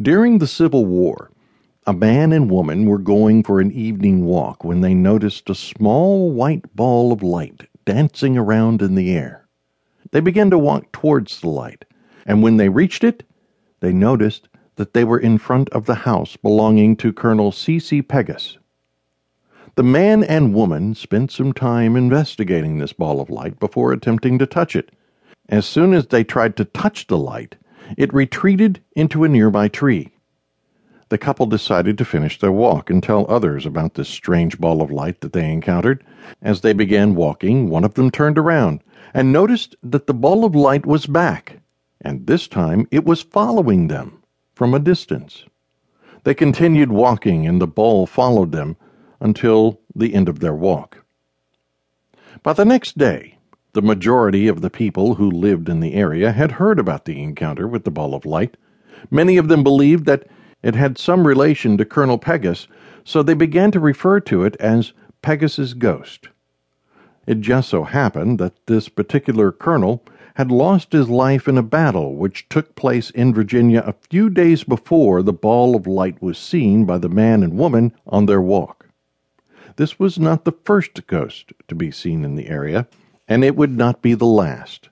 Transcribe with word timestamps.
During 0.00 0.38
the 0.38 0.46
Civil 0.46 0.84
War, 0.84 1.30
a 1.86 1.92
man 1.92 2.32
and 2.32 2.50
woman 2.50 2.86
were 2.86 2.98
going 2.98 3.42
for 3.42 3.60
an 3.60 3.70
evening 3.70 4.24
walk 4.24 4.64
when 4.64 4.80
they 4.80 4.94
noticed 4.94 5.48
a 5.48 5.54
small 5.54 6.32
white 6.32 6.74
ball 6.74 7.12
of 7.12 7.22
light 7.22 7.68
dancing 7.84 8.36
around 8.36 8.82
in 8.82 8.96
the 8.96 9.16
air. 9.16 9.46
They 10.10 10.20
began 10.20 10.50
to 10.50 10.58
walk 10.58 10.90
towards 10.92 11.40
the 11.40 11.48
light, 11.48 11.84
and 12.26 12.42
when 12.42 12.56
they 12.56 12.68
reached 12.68 13.04
it, 13.04 13.22
they 13.80 13.92
noticed 13.92 14.48
that 14.74 14.92
they 14.92 15.04
were 15.04 15.18
in 15.18 15.38
front 15.38 15.68
of 15.70 15.86
the 15.86 15.94
house 15.94 16.36
belonging 16.36 16.96
to 16.96 17.12
Colonel 17.12 17.52
C. 17.52 17.78
C. 17.78 18.02
Pegues. 18.02 18.58
The 19.76 19.82
man 19.82 20.24
and 20.24 20.54
woman 20.54 20.94
spent 20.94 21.30
some 21.30 21.52
time 21.52 21.96
investigating 21.96 22.78
this 22.78 22.92
ball 22.92 23.20
of 23.20 23.30
light 23.30 23.60
before 23.60 23.92
attempting 23.92 24.38
to 24.38 24.46
touch 24.46 24.74
it. 24.74 24.90
As 25.48 25.66
soon 25.66 25.94
as 25.94 26.08
they 26.08 26.24
tried 26.24 26.56
to 26.56 26.64
touch 26.64 27.06
the 27.06 27.18
light, 27.18 27.56
it 27.96 28.12
retreated 28.12 28.80
into 28.94 29.24
a 29.24 29.28
nearby 29.28 29.68
tree. 29.68 30.12
The 31.08 31.18
couple 31.18 31.46
decided 31.46 31.96
to 31.98 32.04
finish 32.04 32.38
their 32.38 32.50
walk 32.50 32.90
and 32.90 33.00
tell 33.02 33.26
others 33.28 33.64
about 33.64 33.94
this 33.94 34.08
strange 34.08 34.58
ball 34.58 34.82
of 34.82 34.90
light 34.90 35.20
that 35.20 35.32
they 35.32 35.52
encountered. 35.52 36.02
As 36.42 36.60
they 36.62 36.72
began 36.72 37.14
walking, 37.14 37.70
one 37.70 37.84
of 37.84 37.94
them 37.94 38.10
turned 38.10 38.38
around 38.38 38.82
and 39.14 39.32
noticed 39.32 39.76
that 39.82 40.06
the 40.06 40.14
ball 40.14 40.44
of 40.44 40.56
light 40.56 40.84
was 40.84 41.06
back, 41.06 41.60
and 42.00 42.26
this 42.26 42.48
time 42.48 42.88
it 42.90 43.04
was 43.04 43.22
following 43.22 43.86
them 43.86 44.22
from 44.54 44.74
a 44.74 44.80
distance. 44.80 45.44
They 46.24 46.34
continued 46.34 46.90
walking, 46.90 47.46
and 47.46 47.60
the 47.60 47.68
ball 47.68 48.06
followed 48.06 48.50
them 48.50 48.76
until 49.20 49.80
the 49.94 50.12
end 50.12 50.28
of 50.28 50.40
their 50.40 50.54
walk. 50.54 51.04
By 52.42 52.52
the 52.52 52.64
next 52.64 52.98
day, 52.98 53.35
the 53.76 53.82
majority 53.82 54.48
of 54.48 54.62
the 54.62 54.70
people 54.70 55.16
who 55.16 55.30
lived 55.30 55.68
in 55.68 55.80
the 55.80 55.92
area 55.92 56.32
had 56.32 56.52
heard 56.52 56.78
about 56.78 57.04
the 57.04 57.22
encounter 57.22 57.68
with 57.68 57.84
the 57.84 57.90
ball 57.90 58.14
of 58.14 58.24
light. 58.24 58.56
Many 59.10 59.36
of 59.36 59.48
them 59.48 59.62
believed 59.62 60.06
that 60.06 60.26
it 60.62 60.74
had 60.74 60.96
some 60.96 61.26
relation 61.26 61.76
to 61.76 61.84
Colonel 61.84 62.16
Pegasus, 62.16 62.68
so 63.04 63.22
they 63.22 63.34
began 63.34 63.70
to 63.72 63.78
refer 63.78 64.18
to 64.20 64.44
it 64.44 64.56
as 64.56 64.94
Pegues's 65.20 65.74
ghost. 65.74 66.30
It 67.26 67.42
just 67.42 67.68
so 67.68 67.84
happened 67.84 68.38
that 68.38 68.54
this 68.64 68.88
particular 68.88 69.52
colonel 69.52 70.02
had 70.36 70.50
lost 70.50 70.92
his 70.92 71.10
life 71.10 71.46
in 71.46 71.58
a 71.58 71.62
battle 71.62 72.16
which 72.16 72.48
took 72.48 72.76
place 72.76 73.10
in 73.10 73.34
Virginia 73.34 73.84
a 73.86 73.92
few 74.08 74.30
days 74.30 74.64
before 74.64 75.22
the 75.22 75.34
ball 75.34 75.76
of 75.76 75.86
light 75.86 76.22
was 76.22 76.38
seen 76.38 76.86
by 76.86 76.96
the 76.96 77.10
man 77.10 77.42
and 77.42 77.58
woman 77.58 77.92
on 78.06 78.24
their 78.24 78.40
walk. 78.40 78.86
This 79.76 79.98
was 79.98 80.18
not 80.18 80.46
the 80.46 80.56
first 80.64 81.06
ghost 81.06 81.52
to 81.68 81.74
be 81.74 81.90
seen 81.90 82.24
in 82.24 82.36
the 82.36 82.48
area, 82.48 82.88
and 83.28 83.44
it 83.44 83.56
would 83.56 83.76
not 83.76 84.02
be 84.02 84.14
the 84.14 84.26
last. 84.26 84.88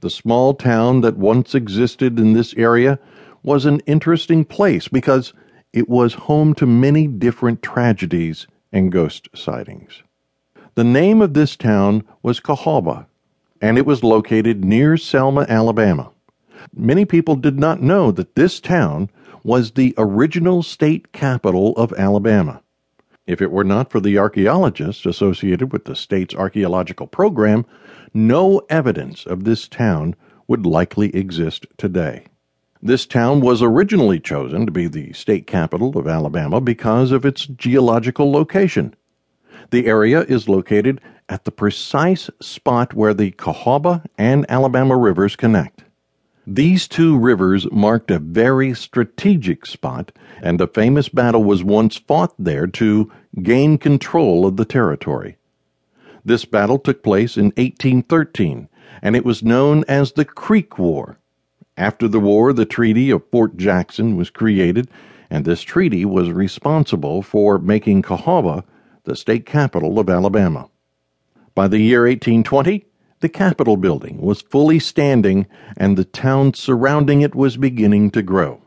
The 0.00 0.10
small 0.10 0.54
town 0.54 1.00
that 1.00 1.16
once 1.16 1.54
existed 1.54 2.18
in 2.18 2.32
this 2.32 2.54
area 2.54 2.98
was 3.42 3.64
an 3.64 3.80
interesting 3.80 4.44
place 4.44 4.88
because 4.88 5.32
it 5.72 5.88
was 5.88 6.14
home 6.14 6.54
to 6.54 6.66
many 6.66 7.06
different 7.06 7.62
tragedies 7.62 8.46
and 8.72 8.92
ghost 8.92 9.28
sightings. 9.34 10.02
The 10.74 10.84
name 10.84 11.22
of 11.22 11.34
this 11.34 11.56
town 11.56 12.04
was 12.22 12.40
Cahaba, 12.40 13.06
and 13.60 13.78
it 13.78 13.86
was 13.86 14.04
located 14.04 14.64
near 14.64 14.96
Selma, 14.96 15.46
Alabama. 15.48 16.10
Many 16.74 17.04
people 17.04 17.36
did 17.36 17.58
not 17.58 17.80
know 17.80 18.10
that 18.10 18.34
this 18.34 18.60
town 18.60 19.08
was 19.42 19.70
the 19.70 19.94
original 19.96 20.62
state 20.62 21.12
capital 21.12 21.72
of 21.76 21.92
Alabama. 21.94 22.62
If 23.26 23.42
it 23.42 23.50
were 23.50 23.64
not 23.64 23.90
for 23.90 23.98
the 23.98 24.18
archaeologists 24.18 25.04
associated 25.04 25.72
with 25.72 25.84
the 25.84 25.96
state's 25.96 26.34
archaeological 26.34 27.08
program, 27.08 27.66
no 28.14 28.62
evidence 28.70 29.26
of 29.26 29.44
this 29.44 29.66
town 29.66 30.14
would 30.46 30.64
likely 30.64 31.14
exist 31.14 31.66
today. 31.76 32.26
This 32.80 33.04
town 33.04 33.40
was 33.40 33.62
originally 33.62 34.20
chosen 34.20 34.64
to 34.64 34.70
be 34.70 34.86
the 34.86 35.12
state 35.12 35.46
capital 35.46 35.98
of 35.98 36.06
Alabama 36.06 36.60
because 36.60 37.10
of 37.10 37.24
its 37.24 37.46
geological 37.46 38.30
location. 38.30 38.94
The 39.70 39.86
area 39.86 40.20
is 40.20 40.48
located 40.48 41.00
at 41.28 41.44
the 41.44 41.50
precise 41.50 42.30
spot 42.40 42.94
where 42.94 43.14
the 43.14 43.32
Cahawba 43.32 44.04
and 44.16 44.46
Alabama 44.48 44.96
rivers 44.96 45.34
connect. 45.34 45.82
These 46.46 46.86
two 46.86 47.18
rivers 47.18 47.66
marked 47.72 48.08
a 48.12 48.20
very 48.20 48.72
strategic 48.72 49.66
spot, 49.66 50.12
and 50.40 50.60
a 50.60 50.68
famous 50.68 51.08
battle 51.08 51.42
was 51.42 51.64
once 51.64 51.96
fought 51.96 52.34
there 52.38 52.68
to 52.68 53.10
gain 53.42 53.78
control 53.78 54.46
of 54.46 54.56
the 54.56 54.64
territory. 54.64 55.38
This 56.24 56.44
battle 56.44 56.78
took 56.78 57.02
place 57.02 57.36
in 57.36 57.46
1813, 57.56 58.68
and 59.02 59.16
it 59.16 59.24
was 59.24 59.42
known 59.42 59.84
as 59.88 60.12
the 60.12 60.24
Creek 60.24 60.78
War. 60.78 61.18
After 61.76 62.06
the 62.06 62.20
war, 62.20 62.52
the 62.52 62.64
Treaty 62.64 63.10
of 63.10 63.28
Fort 63.32 63.56
Jackson 63.56 64.16
was 64.16 64.30
created, 64.30 64.88
and 65.28 65.44
this 65.44 65.62
treaty 65.62 66.04
was 66.04 66.30
responsible 66.30 67.22
for 67.22 67.58
making 67.58 68.02
Cahaba 68.02 68.62
the 69.02 69.16
state 69.16 69.46
capital 69.46 69.98
of 69.98 70.08
Alabama. 70.08 70.68
By 71.56 71.66
the 71.66 71.78
year 71.78 72.02
1820, 72.02 72.84
the 73.20 73.28
Capitol 73.28 73.76
building 73.76 74.20
was 74.20 74.42
fully 74.42 74.78
standing 74.78 75.46
and 75.76 75.96
the 75.96 76.04
town 76.04 76.54
surrounding 76.54 77.22
it 77.22 77.34
was 77.34 77.56
beginning 77.56 78.10
to 78.10 78.22
grow. 78.22 78.60